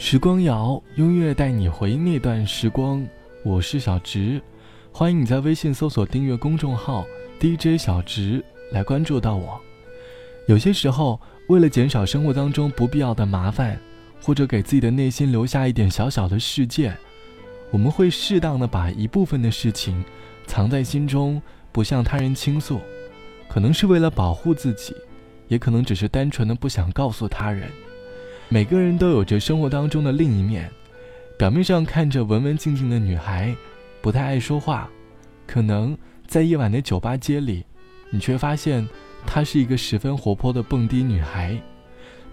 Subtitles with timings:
[0.00, 3.04] 时光谣，音乐带你回那段时光。
[3.42, 4.40] 我是小植，
[4.92, 7.04] 欢迎你在微信搜索订阅公众号
[7.40, 9.60] DJ 小植来关注到我。
[10.46, 13.76] 有些时候，为了减少生活当中不必要的麻烦，
[14.22, 16.96] 或者给自己的内心留下一点小小的世界，
[17.72, 20.02] 我们会适当的把一部分的事情
[20.46, 22.80] 藏在心中，不向他人倾诉，
[23.48, 24.94] 可能是为了保护自己，
[25.48, 27.68] 也可能只是单纯的不想告诉他人。
[28.50, 30.70] 每个人都有着生活当中的另一面，
[31.38, 33.54] 表面上看着文文静静的女孩，
[34.00, 34.88] 不太爱说话，
[35.46, 37.62] 可能在夜晚的酒吧街里，
[38.10, 38.88] 你却发现
[39.26, 41.60] 她是一个十分活泼的蹦迪女孩。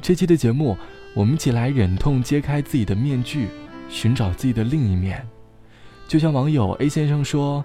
[0.00, 0.78] 这期的节目，
[1.16, 3.48] 我们一起来忍痛揭开自己的面具，
[3.88, 5.26] 寻找自己的另一面。
[6.06, 7.64] 就像网友 A 先生说：“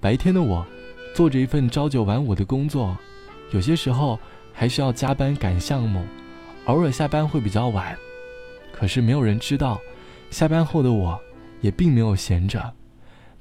[0.00, 0.66] 白天的我，
[1.14, 2.96] 做着一份朝九晚五的工作，
[3.50, 4.18] 有些时候
[4.50, 6.02] 还需要加班赶项目。”
[6.66, 7.96] 偶尔下班会比较晚，
[8.72, 9.80] 可是没有人知道，
[10.30, 11.20] 下班后的我，
[11.60, 12.72] 也并没有闲着。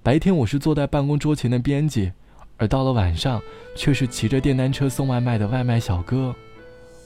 [0.01, 2.11] 白天我是坐在办公桌前的编辑，
[2.57, 3.39] 而到了晚上，
[3.75, 6.33] 却是骑着电单车送外卖的外卖小哥。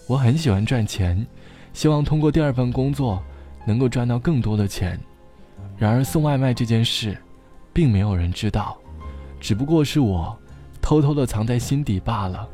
[0.08, 1.26] 我很喜欢赚钱，
[1.74, 3.22] 希望通过第二份工作，
[3.66, 4.98] 能够赚到更多的钱。
[5.78, 7.18] 然而送外卖这件事，
[7.74, 8.78] 并没有人知道，
[9.42, 10.38] 只不过是我，
[10.82, 12.48] 偷偷的藏在心底罢了。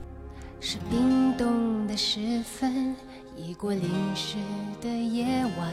[0.59, 2.95] 是冰冻的时分。
[3.35, 4.37] 已过淋湿
[4.81, 5.25] 的夜
[5.57, 5.71] 晚，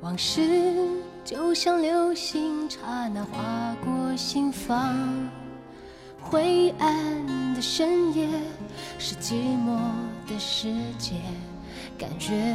[0.00, 0.76] 往事
[1.24, 4.96] 就像流星，刹那划过心房。
[6.20, 8.28] 灰暗的深夜，
[8.98, 9.78] 是寂寞
[10.28, 10.68] 的世
[10.98, 11.14] 界，
[11.98, 12.54] 感觉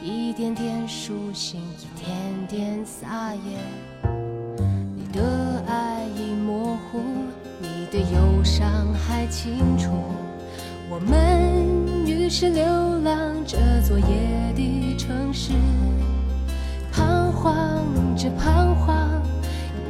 [0.00, 3.58] 一点点苏醒，一点点撒野。
[4.96, 7.00] 你的爱已模糊，
[7.60, 9.90] 你的忧伤还清楚。
[10.88, 11.61] 我们
[12.34, 12.64] 是流
[13.04, 13.14] 浪
[13.46, 14.06] 这座夜
[14.56, 15.52] 的城市，
[16.90, 17.84] 彷徨
[18.16, 19.20] 着彷徨，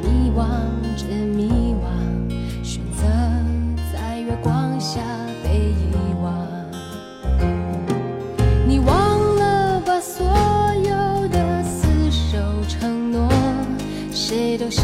[0.01, 0.43] 迷惘
[0.97, 3.07] 着迷惘，选择
[3.93, 4.99] 在月光下
[5.41, 6.45] 被遗忘。
[8.67, 10.25] 你忘了把所
[10.83, 12.37] 有的厮守
[12.67, 13.31] 承诺，
[14.11, 14.81] 谁都是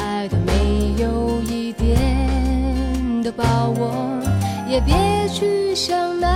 [0.00, 3.92] 爱的没有一点的把握。
[4.68, 6.26] 也别去想那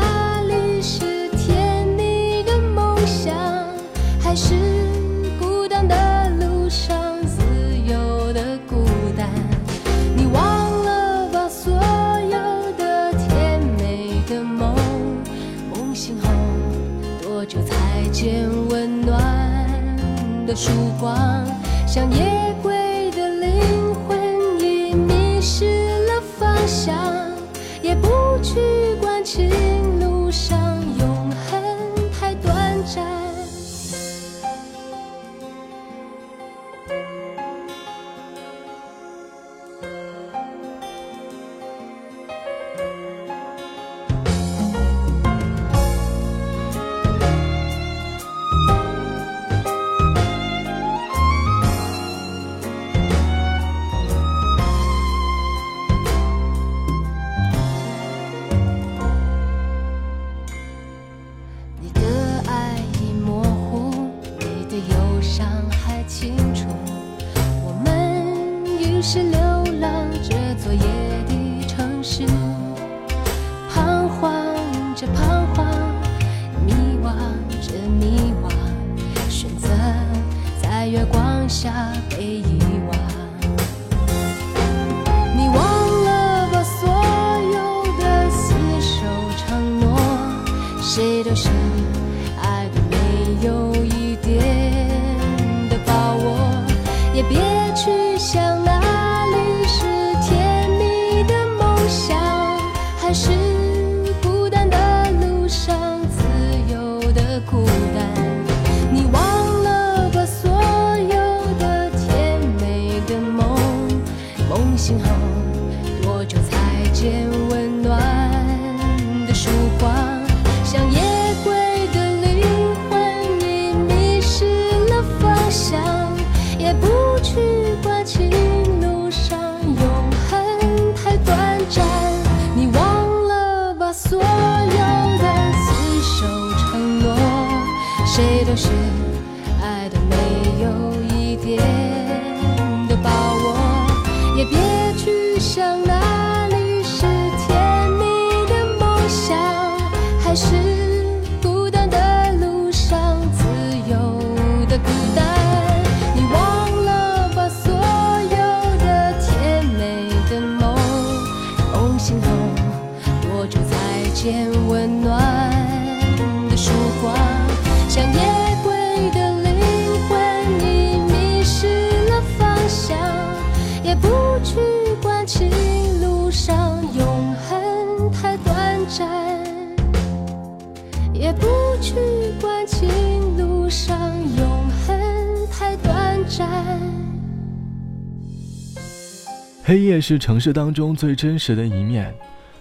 [189.70, 192.12] 黑夜是城市当中最真实的一面。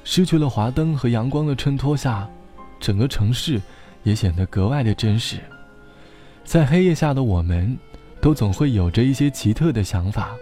[0.03, 2.29] 失去了华灯和阳光的衬托下，
[2.79, 3.59] 整个城市
[4.03, 5.37] 也显得格外的真实。
[6.43, 7.75] 在黑夜下的我们，
[8.21, 10.35] 都总会有着一些奇特的想法，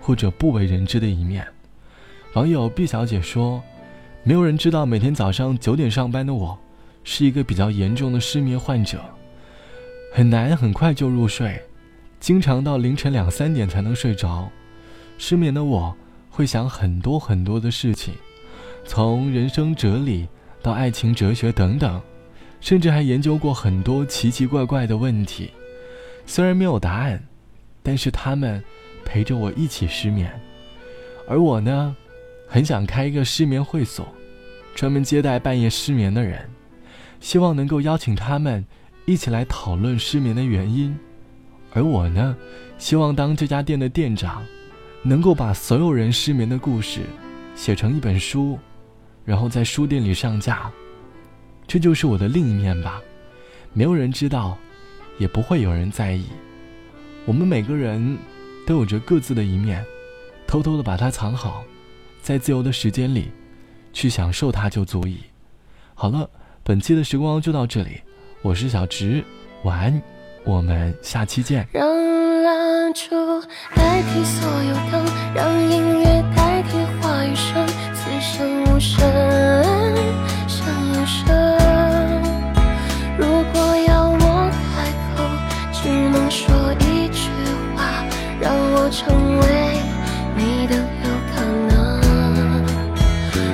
[0.00, 1.46] 或者不为人知的一面。
[2.32, 3.62] 网友毕小姐说
[4.24, 6.58] ：“没有人知道，每天早上九点上班的我，
[7.02, 8.98] 是一个比较严重的失眠患者，
[10.10, 11.60] 很难很快就入睡，
[12.18, 14.50] 经常到凌晨两三点才能睡着。
[15.18, 15.94] 失眠的我
[16.34, 18.12] 会想很多很多的事情。”
[18.86, 20.28] 从人生哲理
[20.60, 22.00] 到爱情哲学等等，
[22.60, 25.50] 甚至还研究过很多奇奇怪怪的问题。
[26.26, 27.22] 虽然没有答案，
[27.82, 28.62] 但是他们
[29.04, 30.30] 陪着我一起失眠。
[31.26, 31.96] 而我呢，
[32.46, 34.06] 很想开一个失眠会所，
[34.74, 36.46] 专门接待半夜失眠的人，
[37.20, 38.62] 希望能够邀请他们
[39.06, 40.94] 一起来讨论失眠的原因。
[41.72, 42.36] 而我呢，
[42.76, 44.42] 希望当这家店的店长，
[45.04, 47.02] 能够把所有人失眠的故事
[47.54, 48.58] 写成一本书。
[49.24, 50.70] 然后在书店里上架，
[51.66, 53.00] 这就是我的另一面吧。
[53.72, 54.58] 没有人知道，
[55.18, 56.24] 也不会有人在意。
[57.24, 58.18] 我们每个人
[58.66, 59.82] 都有着各自的一面，
[60.46, 61.64] 偷偷的把它藏好，
[62.20, 63.30] 在自由的时间里，
[63.94, 65.20] 去享受它就足矣。
[65.94, 66.28] 好了，
[66.62, 68.00] 本期的时光就到这里，
[68.42, 69.24] 我是小直，
[69.62, 70.02] 晚安，
[70.44, 71.66] 我们下期见。
[72.44, 73.40] 蜡烛
[73.74, 75.02] 代替所有灯
[75.34, 79.00] 让音乐代替话语声此生无声
[80.46, 81.24] 胜有声。
[83.16, 85.24] 如果要我开口
[85.72, 87.30] 只能说一句
[87.74, 88.04] 话
[88.38, 89.80] 让我成为
[90.36, 91.40] 你的有可
[91.70, 91.72] 能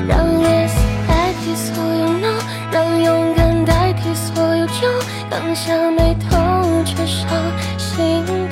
[0.09, 0.75] 让 yes
[1.07, 4.89] 代替所有 no 让勇敢代替所有酒
[5.31, 7.31] 刚下眉头却上
[7.79, 8.50] 心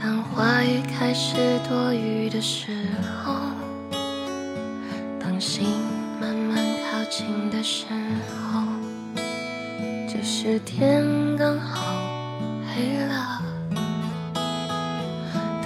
[0.00, 1.36] 当话语开始
[1.68, 2.68] 多余的时
[3.24, 3.34] 候，
[5.18, 5.66] 当心
[6.20, 6.56] 慢慢
[6.88, 7.86] 靠近的时
[8.30, 8.62] 候，
[10.06, 11.04] 这时天
[11.36, 11.84] 刚好
[12.72, 13.42] 黑了。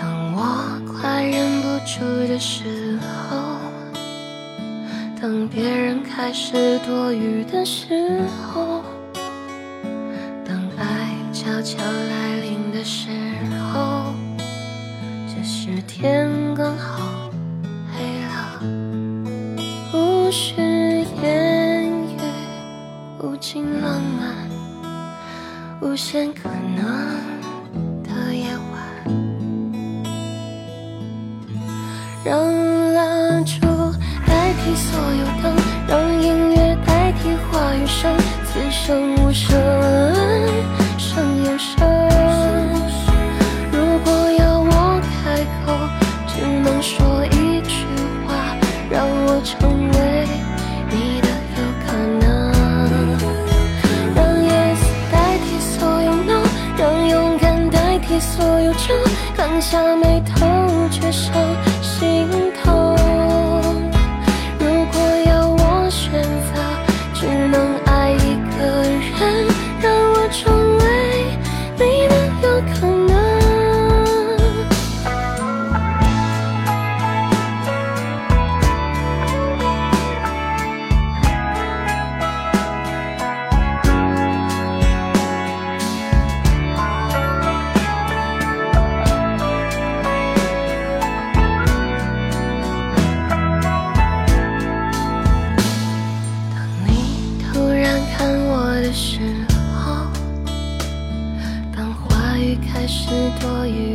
[0.01, 3.59] 当我快忍不住的时候，
[5.21, 8.83] 当别人开始多余的时候，
[10.43, 13.22] 当爱悄悄来临的时候。
[25.93, 26.83] 无限可能
[28.03, 28.81] 的夜晚，
[32.25, 33.61] 让蜡烛
[34.27, 35.55] 代替所有灯，
[35.87, 39.51] 让音乐代替话语声，此生无声。
[40.97, 41.92] 胜有声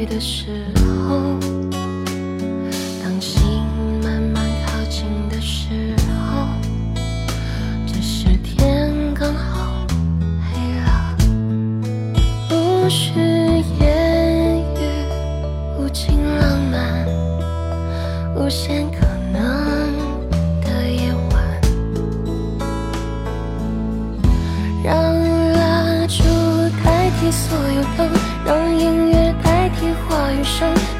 [0.09, 1.37] 的时候
[3.03, 3.41] 当心
[4.01, 6.47] 慢慢靠近的时候
[7.85, 9.85] 这时天刚好
[10.49, 11.17] 黑了。
[12.51, 13.19] 无需
[13.79, 15.05] 言语
[15.77, 17.05] 无尽浪漫
[18.35, 20.06] 无限可能。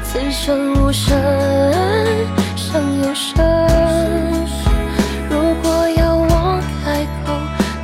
[0.04, 1.18] 此生无声
[2.54, 3.36] 胜有声。
[5.28, 7.32] 如果要我开口，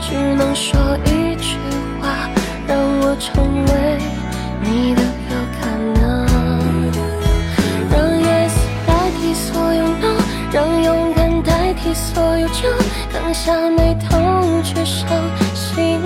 [0.01, 1.59] 只能说一句
[2.01, 2.31] 话，
[2.69, 3.99] 让我成为
[4.63, 5.67] 你的有可
[5.99, 6.03] 能。
[7.91, 8.55] 让 yes
[8.87, 10.15] 代替所有 no，
[10.53, 12.69] 让勇敢代替所有酒，
[13.13, 15.09] 当下没痛却伤
[15.55, 16.01] 心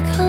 [0.00, 0.27] 可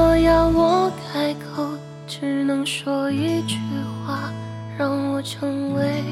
[0.00, 1.62] 果要我开口，
[2.06, 3.58] 只能说一句
[4.06, 4.32] 话，
[4.78, 6.02] 让我成为。